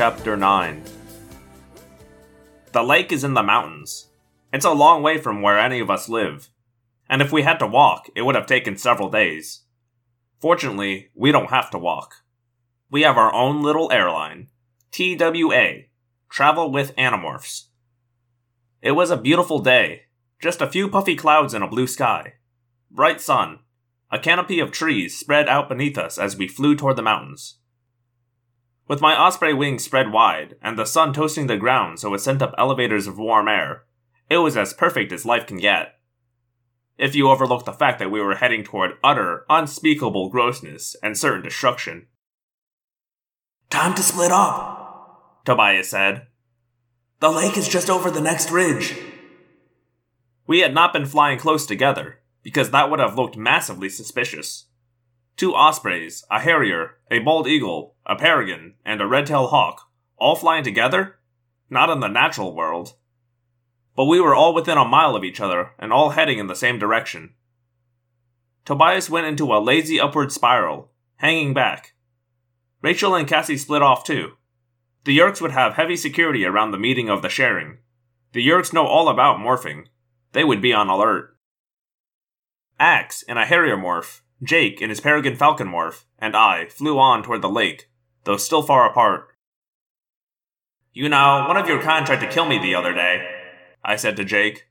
[0.00, 0.82] Chapter 9
[2.72, 4.08] The lake is in the mountains.
[4.50, 6.48] It's a long way from where any of us live,
[7.10, 9.64] and if we had to walk, it would have taken several days.
[10.40, 12.24] Fortunately, we don't have to walk.
[12.90, 14.48] We have our own little airline,
[14.90, 15.82] TWA,
[16.30, 17.64] Travel with Animorphs.
[18.80, 20.04] It was a beautiful day,
[20.40, 22.36] just a few puffy clouds in a blue sky.
[22.90, 23.58] Bright sun,
[24.10, 27.56] a canopy of trees spread out beneath us as we flew toward the mountains.
[28.90, 32.42] With my osprey wings spread wide, and the sun toasting the ground so it sent
[32.42, 33.84] up elevators of warm air,
[34.28, 35.94] it was as perfect as life can get.
[36.98, 41.42] If you overlook the fact that we were heading toward utter, unspeakable grossness and certain
[41.42, 42.08] destruction.
[43.70, 46.26] Time to split up, Tobias said.
[47.20, 48.96] The lake is just over the next ridge.
[50.48, 54.64] We had not been flying close together, because that would have looked massively suspicious.
[55.40, 59.88] Two ospreys, a harrier, a bald eagle, a peregrine, and a red-tailed hawk,
[60.18, 61.16] all flying together?
[61.70, 62.92] Not in the natural world.
[63.96, 66.54] But we were all within a mile of each other, and all heading in the
[66.54, 67.36] same direction.
[68.66, 71.94] Tobias went into a lazy upward spiral, hanging back.
[72.82, 74.32] Rachel and Cassie split off too.
[75.04, 77.78] The Yeerks would have heavy security around the meeting of the sharing.
[78.32, 79.86] The Yeerks know all about morphing.
[80.32, 81.34] They would be on alert.
[82.78, 87.22] Ax in a Harrier morph, Jake in his Peregrine Falcon morph, and I flew on
[87.22, 87.90] toward the lake,
[88.24, 89.28] though still far apart.
[90.92, 93.22] You know, one of your kind tried to kill me the other day,
[93.84, 94.66] I said to Jake.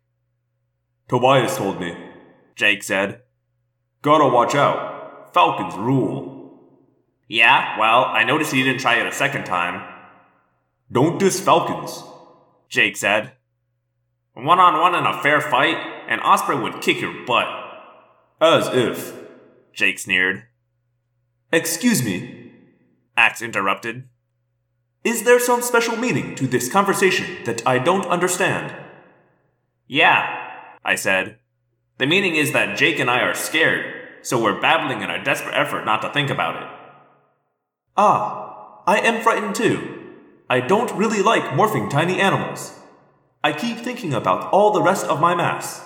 [1.07, 1.95] Tobias told me,
[2.55, 3.21] Jake said.
[4.01, 5.33] Gotta watch out.
[5.33, 6.39] Falcons rule.
[7.27, 9.87] Yeah, well, I noticed he didn't try it a second time.
[10.91, 12.03] Don't diss Falcons,
[12.67, 13.33] Jake said.
[14.33, 17.47] One on one in a fair fight, an Osprey would kick your butt.
[18.41, 19.13] As if.
[19.73, 20.43] Jake sneered.
[21.51, 22.51] Excuse me,
[23.17, 24.07] Ax interrupted.
[25.03, 28.75] Is there some special meaning to this conversation that I don't understand?
[29.87, 31.39] Yeah, I said.
[31.97, 35.55] The meaning is that Jake and I are scared, so we're babbling in a desperate
[35.55, 36.69] effort not to think about it.
[37.97, 40.13] Ah, I am frightened too.
[40.49, 42.79] I don't really like morphing tiny animals.
[43.43, 45.83] I keep thinking about all the rest of my mass.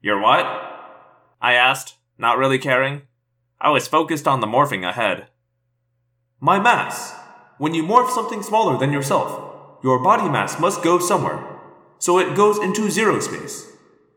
[0.00, 0.46] Your what?
[1.40, 3.02] I asked, not really caring.
[3.60, 5.28] I was focused on the morphing ahead.
[6.40, 7.14] My mass.
[7.58, 11.42] When you morph something smaller than yourself, your body mass must go somewhere.
[11.98, 13.72] So it goes into zero space.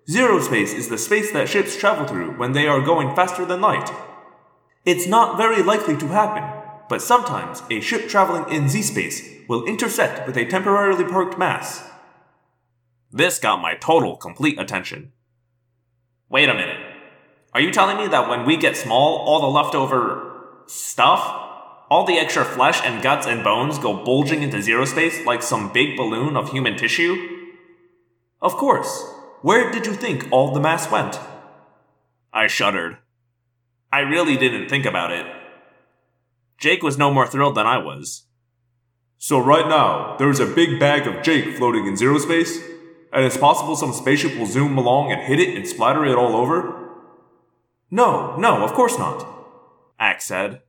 [0.09, 3.61] Zero space is the space that ships travel through when they are going faster than
[3.61, 3.89] light.
[4.85, 6.43] It's not very likely to happen,
[6.89, 11.87] but sometimes a ship traveling in z space will intersect with a temporarily parked mass.
[13.11, 15.11] This got my total, complete attention.
[16.29, 16.78] Wait a minute.
[17.59, 21.19] Are you telling me that when we get small, all the leftover stuff,
[21.89, 25.73] all the extra flesh and guts and bones go bulging into zero space like some
[25.73, 27.17] big balloon of human tissue?
[28.41, 29.03] Of course.
[29.41, 31.19] Where did you think all the mass went?
[32.31, 32.99] I shuddered.
[33.91, 35.25] I really didn't think about it.
[36.57, 38.23] Jake was no more thrilled than I was.
[39.17, 42.57] So right now, there's a big bag of Jake floating in zero space,
[43.11, 46.37] and it's possible some spaceship will zoom along and hit it and splatter it all
[46.37, 46.88] over?
[47.91, 49.27] No, no, of course not,
[49.99, 50.61] Ax said.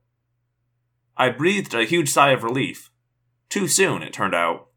[1.15, 2.89] I breathed a huge sigh of relief.
[3.49, 4.67] Too soon, it turned out.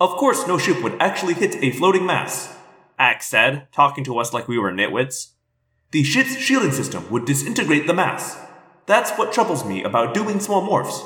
[0.00, 2.56] Of course, no ship would actually hit a floating mass,
[2.98, 5.32] Ax said, talking to us like we were nitwits.
[5.92, 8.38] The ship's shielding system would disintegrate the mass.
[8.86, 11.04] That's what troubles me about doing small morphs.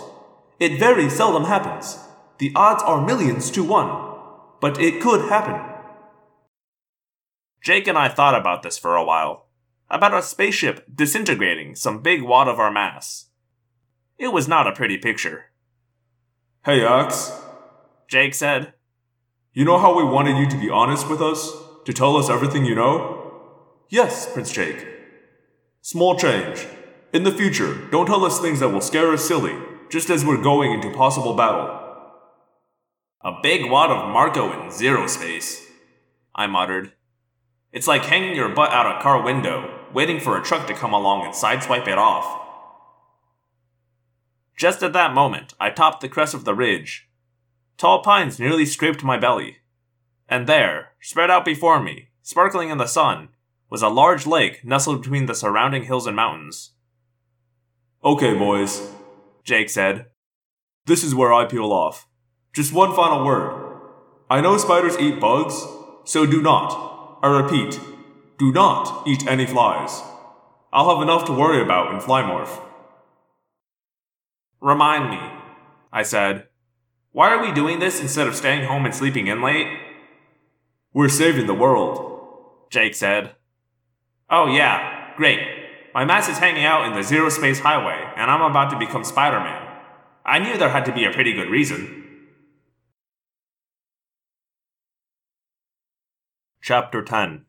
[0.59, 1.99] It very seldom happens.
[2.39, 4.15] The odds are millions to one.
[4.61, 5.61] But it could happen.
[7.63, 9.44] Jake and I thought about this for a while.
[9.95, 13.27] About a spaceship disintegrating some big wad of our mass.
[14.19, 15.53] It was not a pretty picture.
[16.65, 17.31] Hey, Ax,
[18.09, 18.75] Jake said.
[19.53, 21.49] You know how we wanted you to be honest with us?
[21.85, 23.53] To tell us everything you know?
[23.89, 24.85] Yes, Prince Jake.
[25.81, 26.67] Small change.
[27.13, 29.55] In the future, don't tell us things that will scare us silly,
[29.91, 31.71] just as we're going into possible battle.
[33.21, 35.65] A big wad of Marco in zero space,
[36.35, 36.95] I muttered.
[37.71, 40.93] It's like hanging your butt out a car window, waiting for a truck to come
[40.93, 42.43] along and sideswipe it off.
[44.57, 47.09] Just at that moment, I topped the crest of the ridge.
[47.77, 49.59] Tall pines nearly scraped my belly.
[50.29, 53.29] And there, spread out before me, sparkling in the sun,
[53.71, 56.73] was a large lake nestled between the surrounding hills and mountains.
[58.05, 58.93] Okay, boys,
[59.45, 60.07] Jake said.
[60.87, 62.07] This is where I peel off.
[62.53, 63.81] Just one final word.
[64.31, 65.67] I know spiders eat bugs,
[66.05, 67.81] so do not, I repeat,
[68.39, 70.03] do not eat any flies.
[70.73, 72.61] I'll have enough to worry about in Flymorph.
[74.61, 75.21] Remind me,
[75.93, 76.49] I said.
[77.13, 79.69] Why are we doing this instead of staying home and sleeping in late?
[80.93, 83.37] We're saving the world, Jake said.
[84.29, 85.39] Oh, yeah, great.
[85.95, 89.05] My mass is hanging out in the Zero Space Highway, and I'm about to become
[89.05, 89.79] Spider Man.
[90.27, 92.03] I knew there had to be a pretty good reason.
[96.61, 97.45] Chapter 10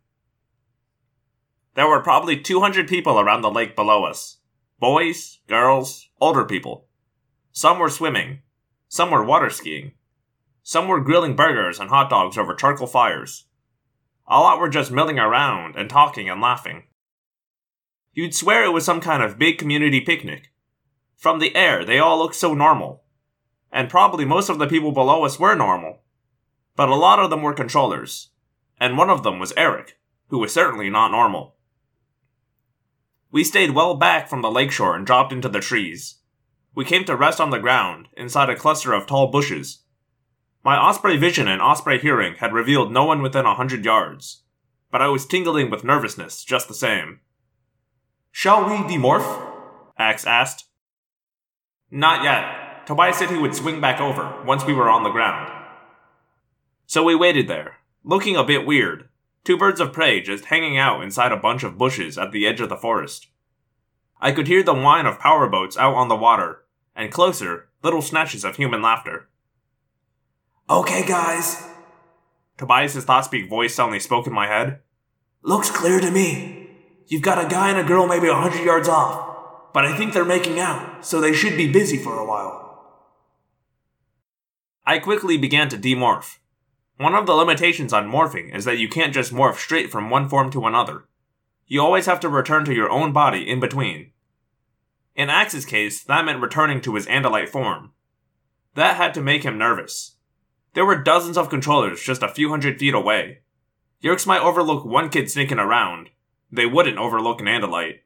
[1.76, 4.38] There were probably 200 people around the lake below us
[4.78, 6.88] boys, girls, older people.
[7.52, 8.42] Some were swimming,
[8.88, 9.94] some were water skiing,
[10.64, 13.46] some were grilling burgers and hot dogs over charcoal fires.
[14.28, 16.84] A lot were just milling around and talking and laughing.
[18.14, 20.52] You'd swear it was some kind of big community picnic.
[21.16, 23.04] From the air, they all looked so normal.
[23.72, 26.02] And probably most of the people below us were normal.
[26.76, 28.30] But a lot of them were controllers.
[28.80, 31.55] And one of them was Eric, who was certainly not normal.
[33.32, 36.16] We stayed well back from the lakeshore and dropped into the trees.
[36.74, 39.80] We came to rest on the ground, inside a cluster of tall bushes.
[40.64, 44.44] My Osprey vision and Osprey hearing had revealed no one within a hundred yards,
[44.92, 47.20] but I was tingling with nervousness just the same.
[48.32, 49.52] Shall we demorph?
[49.98, 50.66] Ax asked.
[51.90, 52.86] Not yet.
[52.86, 55.52] Tobias said he would swing back over once we were on the ground.
[56.86, 59.08] So we waited there, looking a bit weird,
[59.46, 62.60] two birds of prey just hanging out inside a bunch of bushes at the edge
[62.60, 63.28] of the forest.
[64.20, 66.64] I could hear the whine of powerboats out on the water,
[66.96, 69.30] and closer, little snatches of human laughter.
[70.70, 71.64] Okay, guys.
[72.58, 74.80] Tobias's thought-speak voice suddenly spoke in my head.
[75.44, 76.70] Looks clear to me.
[77.08, 80.14] You've got a guy and a girl maybe a hundred yards off, but I think
[80.14, 82.64] they're making out, so they should be busy for a while.
[84.88, 86.38] I quickly began to demorph.
[86.98, 90.30] One of the limitations on morphing is that you can't just morph straight from one
[90.30, 91.06] form to another.
[91.68, 94.12] You always have to return to your own body in between.
[95.16, 97.92] In Ax's case, that meant returning to his Andalite form.
[98.76, 100.16] That had to make him nervous.
[100.74, 103.40] There were dozens of controllers just a few hundred feet away.
[104.04, 106.10] Yeerks might overlook one kid sneaking around.
[106.52, 108.00] They wouldn't overlook an Andalite.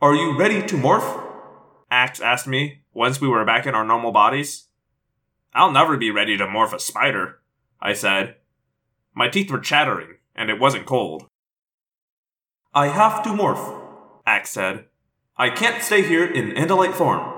[0.00, 1.24] Are you ready to morph?
[1.90, 4.65] Ax asked me, once we were back in our normal bodies.
[5.56, 7.40] I'll never be ready to morph a spider,
[7.80, 8.36] I said.
[9.14, 11.26] My teeth were chattering, and it wasn't cold.
[12.74, 13.82] I have to morph,
[14.26, 14.84] Ax said.
[15.38, 17.32] I can't stay here in Andalite form.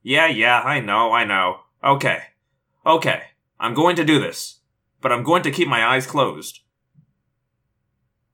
[0.00, 1.62] Yeah, yeah, I know, I know.
[1.82, 2.22] Okay.
[2.86, 3.22] Okay,
[3.58, 4.60] I'm going to do this,
[5.00, 6.60] but I'm going to keep my eyes closed.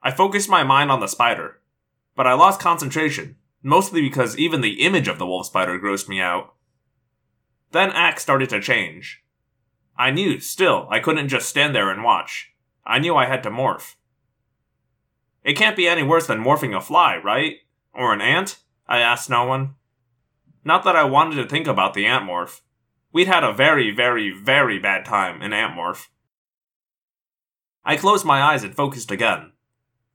[0.03, 1.61] I focused my mind on the spider,
[2.15, 6.21] but I lost concentration, mostly because even the image of the wolf spider grossed me
[6.21, 6.54] out.
[7.75, 9.25] Then Ax started to change.
[9.99, 12.53] I knew, still, I couldn't just stand there and watch.
[12.87, 13.97] I knew I had to morph.
[15.43, 17.57] It can't be any worse than morphing a fly, right?
[17.93, 18.61] Or an ant?
[18.87, 19.75] I asked no one.
[20.65, 22.61] Not that I wanted to think about the ant morph.
[23.13, 26.07] We'd had a very, very, very bad time in ant morph.
[27.85, 29.51] I closed my eyes and focused again.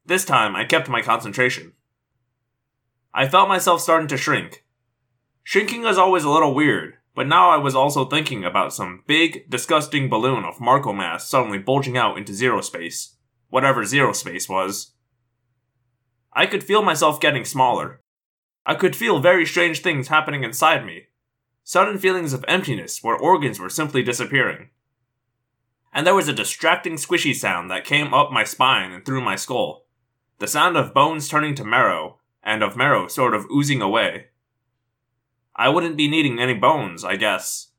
[0.06, 1.74] This time, I kept my concentration.
[3.14, 4.64] I felt myself starting to shrink.
[5.44, 9.50] Shrinking is always a little weird, but now I was also thinking about some big,
[9.50, 13.18] disgusting balloon of Marco mass suddenly bulging out into zero space.
[13.50, 14.94] Whatever zero space was.
[16.32, 18.00] I could feel myself getting smaller.
[18.66, 21.08] I could feel very strange things happening inside me.
[21.66, 24.70] Sudden feelings of emptiness where organs were simply disappearing.
[25.92, 29.36] And there was a distracting squishy sound that came up my spine and through my
[29.36, 29.88] skull.
[30.38, 34.28] The sound of bones turning to marrow, and of marrow sort of oozing away.
[35.56, 37.72] I wouldn't be needing any bones, I guess.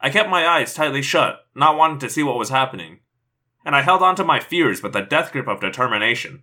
[0.00, 3.00] I kept my eyes tightly shut, not wanting to see what was happening,
[3.64, 6.42] and I held on to my fears with a death grip of determination.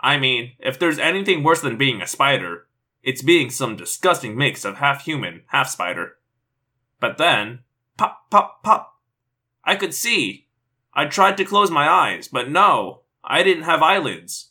[0.00, 2.66] I mean, if there's anything worse than being a spider,
[3.02, 6.12] it's being some disgusting mix of half human, half spider.
[7.00, 7.60] But then,
[7.96, 8.94] pop, pop, pop.
[9.64, 10.48] I could see.
[10.94, 14.50] I tried to close my eyes, but no, I didn't have eyelids.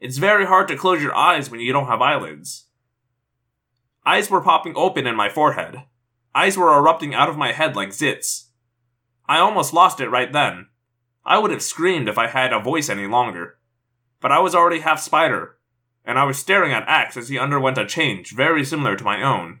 [0.00, 2.65] It's very hard to close your eyes when you don't have eyelids.
[4.06, 5.82] Eyes were popping open in my forehead.
[6.32, 8.50] Eyes were erupting out of my head like zits.
[9.28, 10.68] I almost lost it right then.
[11.24, 13.58] I would have screamed if I had a voice any longer.
[14.20, 15.58] But I was already half spider,
[16.04, 19.20] and I was staring at Ax as he underwent a change very similar to my
[19.20, 19.60] own.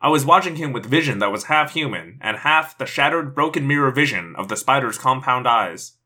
[0.00, 3.66] I was watching him with vision that was half human and half the shattered, broken
[3.66, 5.98] mirror vision of the spider's compound eyes.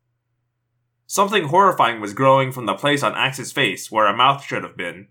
[1.06, 4.76] Something horrifying was growing from the place on Ax's face where a mouth should have
[4.76, 5.06] been.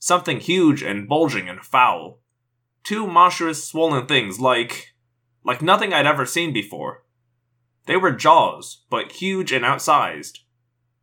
[0.00, 2.18] Something huge and bulging and foul.
[2.82, 4.94] Two monstrous, swollen things like.
[5.44, 7.04] like nothing I'd ever seen before.
[7.86, 10.38] They were jaws, but huge and outsized.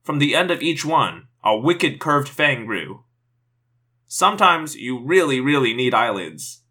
[0.04, 3.04] From the end of each one, a wicked curved fang grew.
[4.08, 6.64] Sometimes you really, really need eyelids.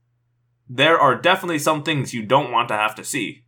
[0.69, 3.45] there are definitely some things you don't want to have to see.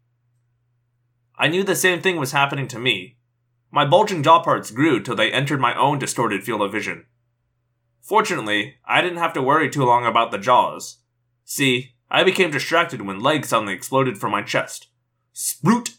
[1.36, 3.16] I knew the same thing was happening to me.
[3.70, 7.06] My bulging jaw parts grew till they entered my own distorted field of vision.
[8.08, 11.00] Fortunately, I didn't have to worry too long about the jaws.
[11.44, 14.88] See, I became distracted when legs suddenly exploded from my chest.
[15.34, 15.90] Sprout!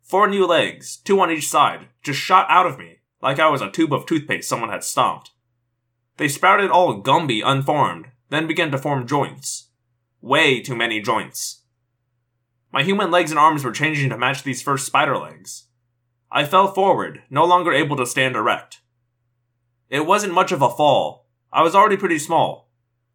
[0.00, 3.60] Four new legs, two on each side, just shot out of me, like I was
[3.60, 5.32] a tube of toothpaste someone had stomped.
[6.18, 9.70] They sprouted all Gumby unformed, then began to form joints.
[10.20, 11.62] Way too many joints.
[12.72, 15.66] My human legs and arms were changing to match these first spider legs.
[16.30, 18.82] I fell forward, no longer able to stand erect.
[19.90, 21.23] It wasn't much of a fall.
[21.54, 22.68] I was already pretty small.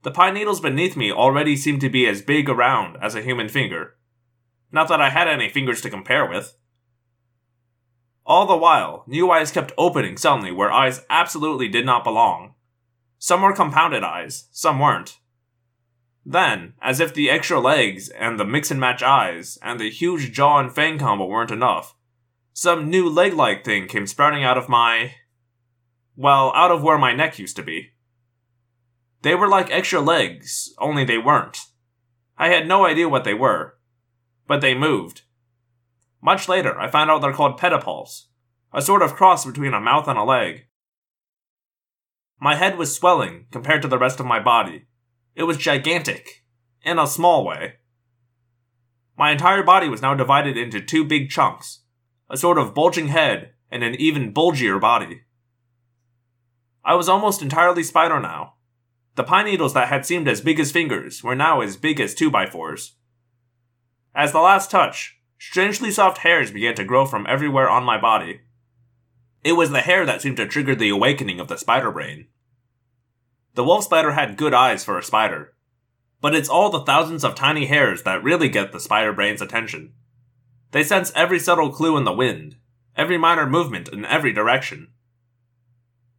[0.04, 3.50] The pine needles beneath me already seemed to be as big around as a human
[3.50, 3.96] finger.
[4.72, 6.56] Not that I had any fingers to compare with.
[8.26, 12.54] All the while, new eyes kept opening suddenly where eyes absolutely did not belong.
[13.18, 15.18] Some were compounded eyes, some weren't.
[16.26, 20.32] Then, as if the extra legs and the mix and match eyes and the huge
[20.32, 21.94] jaw and fang combo weren't enough,
[22.54, 25.16] some new leg like thing came sprouting out of my.
[26.16, 27.90] Well, out of where my neck used to be.
[29.22, 31.58] They were like extra legs, only they weren't.
[32.38, 33.76] I had no idea what they were,
[34.48, 35.24] but they moved.
[36.22, 38.26] Much later, I found out they're called pedipalps,
[38.74, 40.66] a sort of cross between a mouth and a leg.
[42.40, 44.88] My head was swelling compared to the rest of my body.
[45.36, 46.46] It was gigantic,
[46.84, 47.76] in a small way.
[49.18, 51.82] My entire body was now divided into two big chunks
[52.30, 55.22] a sort of bulging head and an even bulgier body.
[56.86, 58.54] I was almost entirely spider now.
[59.20, 62.16] The pine needles that had seemed as big as fingers were now as big as
[62.16, 62.94] two by fours.
[64.16, 68.40] As the last touch, strangely soft hairs began to grow from everywhere on my body.
[69.44, 72.28] It was the hair that seemed to trigger the awakening of the spider brain.
[73.56, 75.54] The wolf spider had good eyes for a spider,
[76.22, 79.96] but it's all the thousands of tiny hairs that really get the spider brain's attention.
[80.72, 82.56] They sense every subtle clue in the wind,
[82.96, 84.92] every minor movement in every direction.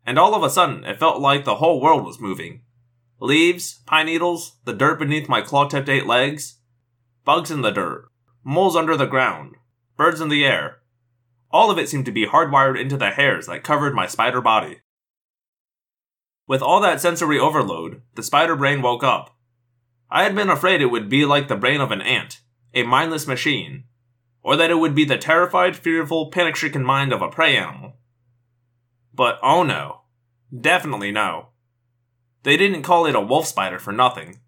[0.05, 2.61] And all of a sudden, it felt like the whole world was moving.
[3.21, 6.59] Leaves, pine needles, the dirt beneath my claw tipped eight legs,
[7.25, 8.09] bugs in the dirt,
[8.43, 9.57] moles under the ground,
[9.97, 10.81] birds in the air,
[11.53, 14.81] all of it seemed to be hardwired into the hairs that covered my spider body.
[16.47, 19.37] With all that sensory overload, the spider brain woke up.
[20.11, 22.41] I had been afraid it would be like the brain of an ant,
[22.75, 23.85] a mindless machine,
[24.43, 27.95] or that it would be the terrified, fearful, panic stricken mind of a prey animal.
[29.13, 30.03] But oh no.
[30.59, 31.50] Definitely no.
[32.43, 34.41] They didn't call it a wolf spider for nothing.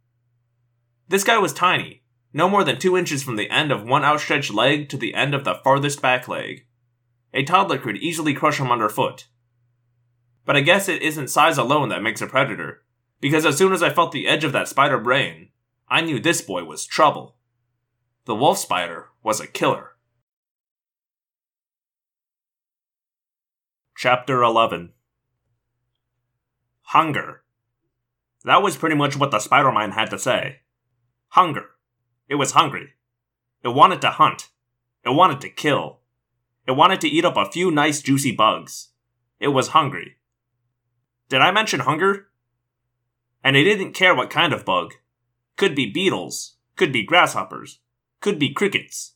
[1.08, 4.52] This guy was tiny, no more than two inches from the end of one outstretched
[4.52, 6.66] leg to the end of the farthest back leg.
[7.34, 9.26] A toddler could easily crush him underfoot.
[10.44, 12.82] But I guess it isn't size alone that makes a predator,
[13.20, 15.50] because as soon as I felt the edge of that spider brain,
[15.88, 17.36] I knew this boy was trouble.
[18.24, 19.90] The wolf spider was a killer.
[23.96, 24.92] Chapter 11
[26.86, 27.42] Hunger.
[28.44, 30.60] That was pretty much what the spider mind had to say.
[31.28, 31.66] Hunger.
[32.28, 32.94] It was hungry.
[33.62, 34.48] It wanted to hunt.
[35.04, 36.00] It wanted to kill.
[36.66, 38.88] It wanted to eat up a few nice juicy bugs.
[39.38, 40.16] It was hungry.
[41.28, 42.28] Did I mention hunger?
[43.42, 44.94] And it didn't care what kind of bug.
[45.56, 47.80] Could be beetles, could be grasshoppers,
[48.20, 49.14] could be crickets,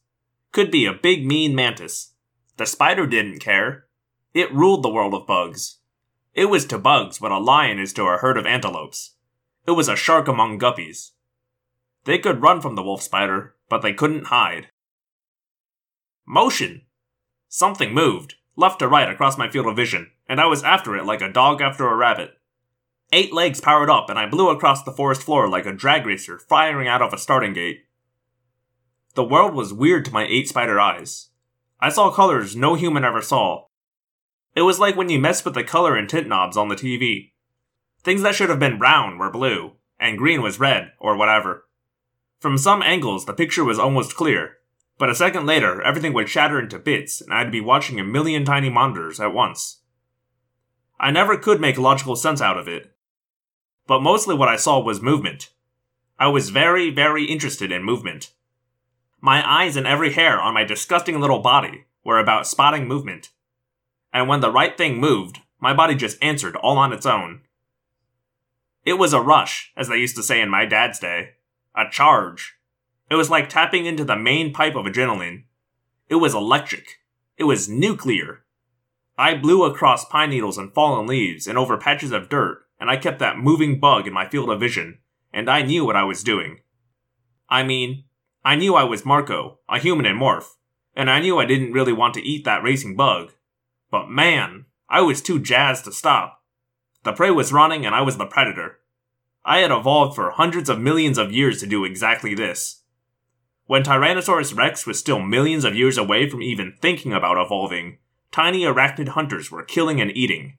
[0.52, 2.14] could be a big mean mantis.
[2.56, 3.86] The spider didn't care.
[4.34, 5.78] It ruled the world of bugs.
[6.34, 9.15] It was to bugs what a lion is to a herd of antelopes.
[9.66, 11.10] It was a shark among guppies.
[12.04, 14.68] They could run from the wolf spider, but they couldn't hide.
[16.26, 16.82] Motion!
[17.48, 21.04] Something moved, left to right across my field of vision, and I was after it
[21.04, 22.30] like a dog after a rabbit.
[23.12, 26.38] Eight legs powered up, and I blew across the forest floor like a drag racer
[26.38, 27.84] firing out of a starting gate.
[29.14, 31.30] The world was weird to my eight spider eyes.
[31.80, 33.66] I saw colors no human ever saw.
[34.54, 37.32] It was like when you mess with the color and tint knobs on the TV.
[38.06, 41.66] Things that should have been brown were blue, and green was red, or whatever.
[42.38, 44.58] From some angles, the picture was almost clear,
[44.96, 48.44] but a second later, everything would shatter into bits, and I'd be watching a million
[48.44, 49.80] tiny monitors at once.
[51.00, 52.94] I never could make logical sense out of it.
[53.88, 55.50] But mostly what I saw was movement.
[56.16, 58.30] I was very, very interested in movement.
[59.20, 63.30] My eyes and every hair on my disgusting little body were about spotting movement.
[64.12, 67.40] And when the right thing moved, my body just answered all on its own.
[68.86, 71.30] It was a rush, as they used to say in my dad's day.
[71.74, 72.54] A charge.
[73.10, 75.42] It was like tapping into the main pipe of adrenaline.
[76.08, 77.00] It was electric.
[77.36, 78.44] It was nuclear.
[79.18, 82.96] I blew across pine needles and fallen leaves and over patches of dirt, and I
[82.96, 84.98] kept that moving bug in my field of vision,
[85.32, 86.60] and I knew what I was doing.
[87.48, 88.04] I mean,
[88.44, 90.50] I knew I was Marco, a human in morph,
[90.94, 93.32] and I knew I didn't really want to eat that racing bug.
[93.90, 96.42] But man, I was too jazzed to stop.
[97.06, 98.80] The prey was running and I was the predator.
[99.44, 102.82] I had evolved for hundreds of millions of years to do exactly this.
[103.66, 107.98] When Tyrannosaurus rex was still millions of years away from even thinking about evolving,
[108.32, 110.58] tiny arachnid hunters were killing and eating.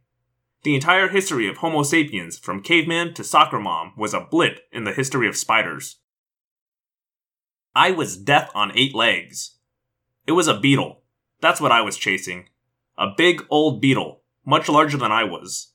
[0.63, 4.85] The entire history of Homo sapiens, from caveman to soccer mom, was a blip in
[4.85, 5.97] the history of spiders.
[7.75, 9.57] I was death on eight legs.
[10.25, 11.01] It was a beetle.
[11.41, 12.47] That's what I was chasing.
[12.97, 15.73] A big old beetle, much larger than I was.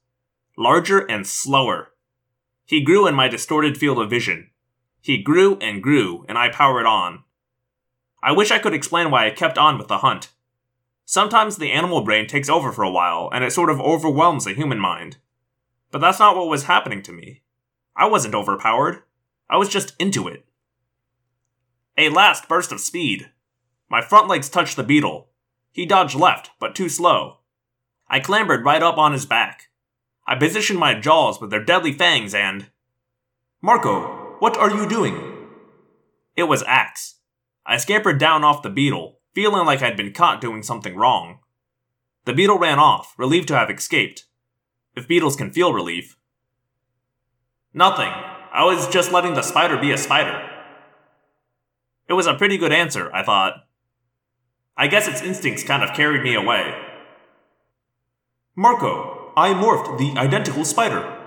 [0.56, 1.92] Larger and slower.
[2.66, 4.50] He grew in my distorted field of vision.
[5.00, 7.24] He grew and grew, and I powered on.
[8.22, 10.30] I wish I could explain why I kept on with the hunt.
[11.04, 14.54] Sometimes the animal brain takes over for a while, and it sort of overwhelms the
[14.54, 15.16] human mind.
[15.90, 17.42] But that's not what was happening to me.
[17.96, 19.02] I wasn't overpowered.
[19.50, 20.44] I was just into it.
[21.98, 23.30] A last burst of speed.
[23.90, 25.28] My front legs touched the beetle.
[25.72, 27.38] He dodged left, but too slow.
[28.08, 29.68] I clambered right up on his back.
[30.26, 32.66] I positioned my jaws with their deadly fangs and.
[33.60, 35.48] Marco, what are you doing?
[36.36, 37.16] It was Ax.
[37.66, 41.38] I scampered down off the beetle, feeling like I'd been caught doing something wrong.
[42.24, 44.24] The beetle ran off, relieved to have escaped.
[44.94, 46.16] If beetles can feel relief.
[47.74, 48.12] Nothing.
[48.52, 50.48] I was just letting the spider be a spider.
[52.08, 53.54] It was a pretty good answer, I thought.
[54.76, 56.74] I guess its instincts kind of carried me away.
[58.54, 61.18] Marco, I morphed the identical spider,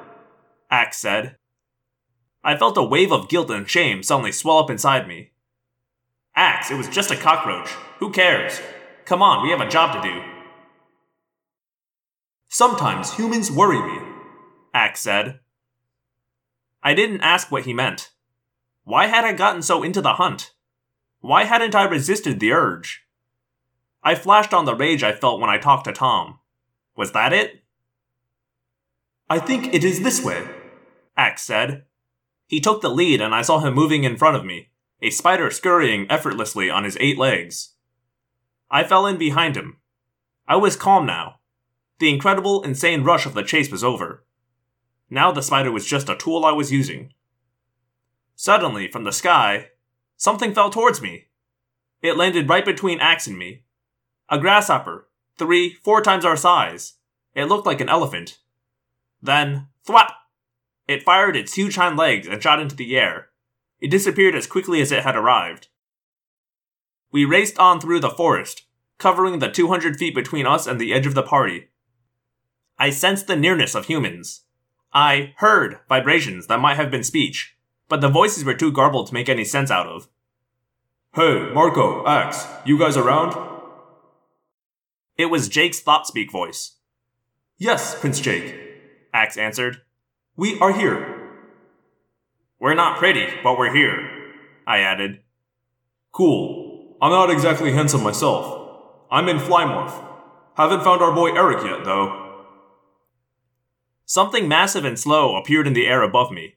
[0.70, 1.38] Ax said.
[2.44, 5.32] I felt a wave of guilt and shame suddenly swell up inside me.
[6.36, 7.70] Ax, it was just a cockroach.
[7.98, 8.62] Who cares?
[9.06, 10.22] Come on, we have a job to do.
[12.48, 14.00] Sometimes humans worry me,
[14.72, 15.40] Ax said.
[16.84, 18.12] I didn't ask what he meant.
[18.84, 20.54] Why had I gotten so into the hunt?
[21.22, 23.04] Why hadn't I resisted the urge?
[24.04, 26.38] I flashed on the rage I felt when I talked to Tom.
[26.96, 27.65] Was that it?
[29.28, 30.48] I think it is this way,
[31.18, 31.86] Ax said.
[32.46, 34.70] He took the lead and I saw him moving in front of me,
[35.02, 37.74] a spider scurrying effortlessly on his eight legs.
[38.70, 39.78] I fell in behind him.
[40.48, 41.40] I was calm now.
[41.98, 44.24] The incredible, insane rush of the chase was over.
[45.10, 47.12] Now the spider was just a tool I was using.
[48.36, 49.70] Suddenly, from the sky,
[50.18, 51.30] something fell towards me.
[52.02, 53.64] It landed right between Ax and me.
[54.30, 55.08] A grasshopper,
[55.38, 56.96] three, four times our size.
[57.34, 58.38] It looked like an elephant.
[59.26, 60.12] Then, thwap!
[60.88, 63.30] It fired its huge hind legs and shot into the air.
[63.80, 65.68] It disappeared as quickly as it had arrived.
[67.12, 68.64] We raced on through the forest,
[68.98, 71.70] covering the 200 feet between us and the edge of the party.
[72.78, 74.42] I sensed the nearness of humans.
[74.94, 77.56] I heard vibrations that might have been speech,
[77.90, 80.08] but the voices were too garbled to make any sense out of.
[81.16, 83.36] Hey, Marco, Ax, you guys around?
[85.18, 86.76] It was Jake's ThoughtSpeak voice.
[87.58, 88.65] Yes, Prince Jake,
[89.16, 89.82] Ax answered.
[90.36, 91.32] We are here.
[92.60, 94.34] We're not pretty, but we're here,
[94.68, 95.22] I added.
[96.12, 96.98] Cool.
[97.02, 99.08] I'm not exactly handsome myself.
[99.10, 100.04] I'm in Flymorph.
[100.58, 102.44] Haven't found our boy Eric yet, though.
[104.06, 106.56] Something massive and slow appeared in the air above me.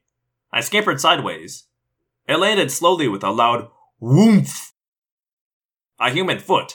[0.53, 1.65] I scampered sideways.
[2.27, 3.69] It landed slowly with a loud
[4.01, 4.73] whoomph.
[6.01, 6.75] A human foot.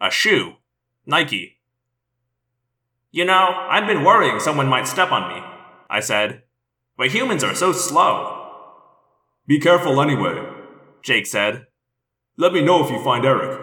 [0.00, 0.54] A shoe.
[1.04, 1.57] Nike.
[3.10, 5.42] You know, I've been worrying someone might step on me,
[5.88, 6.42] I said.
[6.96, 8.52] But humans are so slow.
[9.46, 10.46] Be careful anyway,
[11.02, 11.66] Jake said.
[12.36, 13.60] Let me know if you find Eric.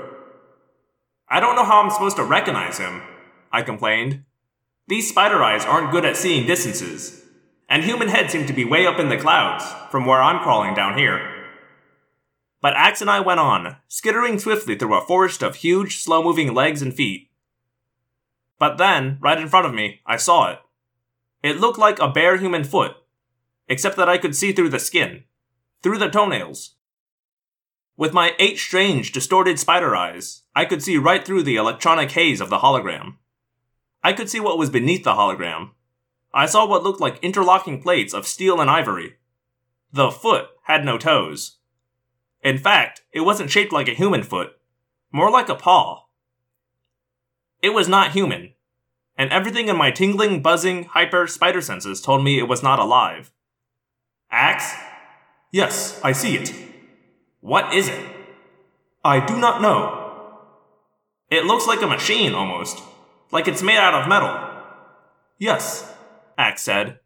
[1.29, 3.03] I don't know how I'm supposed to recognize him,
[3.51, 4.23] I complained.
[4.87, 7.23] These spider eyes aren't good at seeing distances,
[7.69, 10.73] and human heads seem to be way up in the clouds, from where I'm crawling
[10.73, 11.31] down here.
[12.61, 16.53] But Ax and I went on, skittering swiftly through a forest of huge, slow moving
[16.53, 17.29] legs and feet.
[18.59, 20.59] But then, right in front of me, I saw it.
[21.43, 22.95] It looked like a bare human foot,
[23.67, 25.23] except that I could see through the skin
[25.85, 26.77] through the toenails.
[27.95, 32.41] With my eight strange, distorted spider eyes, I could see right through the electronic haze
[32.41, 33.17] of the hologram.
[34.03, 35.73] I could see what was beneath the hologram.
[36.33, 39.17] I saw what looked like interlocking plates of steel and ivory.
[39.93, 41.57] The foot had no toes.
[42.41, 44.53] In fact, it wasn't shaped like a human foot,
[45.11, 46.04] more like a paw.
[47.65, 48.53] It was not human,
[49.17, 53.31] and everything in my tingling, buzzing, hyper spider senses told me it was not alive.
[54.29, 54.71] Ax,
[55.51, 56.53] Yes, I see it.
[57.39, 58.05] What is it?
[59.03, 60.37] I do not know.
[61.31, 62.83] It looks like a machine, almost.
[63.31, 64.37] Like it's made out of metal.
[65.39, 65.91] Yes,
[66.37, 66.99] Ax said.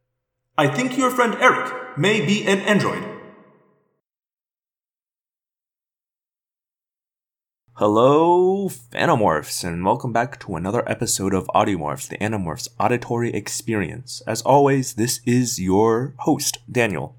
[0.58, 3.19] I think your friend Eric may be an android.
[7.80, 14.22] Hello, Phantomorphs, and welcome back to another episode of Audiomorphs, the Animorphs auditory experience.
[14.28, 17.16] As always, this is your host, Daniel.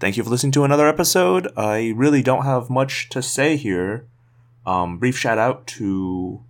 [0.00, 1.46] Thank you for listening to another episode.
[1.56, 4.08] I really don't have much to say here.
[4.66, 6.42] Um, brief shout out to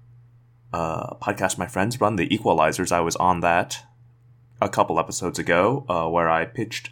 [0.73, 2.93] uh, podcast my friends run, The Equalizers.
[2.93, 3.85] I was on that
[4.59, 6.89] a couple episodes ago, uh, where I pitched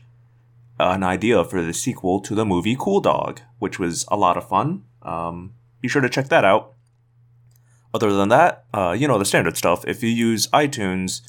[0.79, 4.47] an idea for the sequel to the movie Cool Dog, which was a lot of
[4.47, 4.85] fun.
[5.01, 5.55] Um,
[5.85, 6.73] be sure to check that out.
[7.93, 9.85] Other than that, uh, you know, the standard stuff.
[9.87, 11.21] If you use iTunes,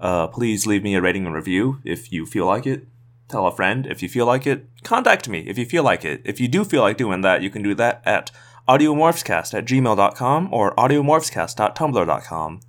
[0.00, 2.86] uh, please leave me a rating and review if you feel like it.
[3.28, 4.64] Tell a friend if you feel like it.
[4.82, 6.22] Contact me if you feel like it.
[6.24, 8.30] If you do feel like doing that, you can do that at
[8.66, 12.60] audiomorphscast at gmail.com or audiomorphscast.tumblr.com.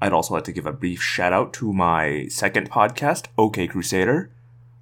[0.00, 4.32] I'd also like to give a brief shout out to my second podcast, OK Crusader.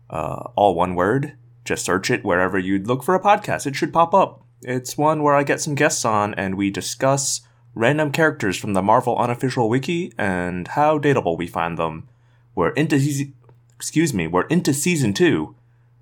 [0.09, 1.37] Uh, all one word.
[1.66, 3.66] Just search it wherever you'd look for a podcast.
[3.66, 4.47] It should pop up.
[4.62, 7.40] It's one where I get some guests on and we discuss
[7.75, 12.09] random characters from the Marvel unofficial wiki and how dateable we find them.
[12.55, 12.99] We're into
[13.75, 15.55] excuse me, we're into season two,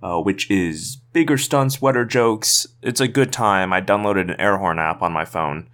[0.02, 2.66] uh, which is bigger stunts, wetter jokes.
[2.82, 3.72] It's a good time.
[3.72, 5.68] I downloaded an air horn app on my phone.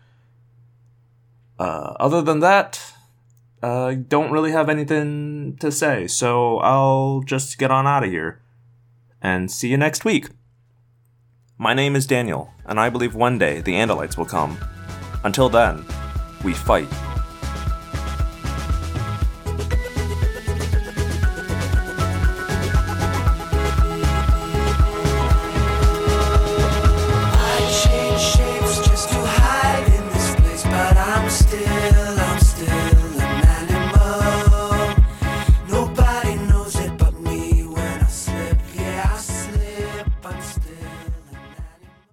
[1.59, 2.93] Uh, other than that,
[3.63, 8.11] I uh, don't really have anything to say, so I'll just get on out of
[8.11, 8.43] here
[9.23, 10.29] and see you next week.
[11.57, 14.59] My name is Daniel, and I believe one day the Andalites will come.
[15.23, 15.85] Until then,
[16.43, 16.89] we fight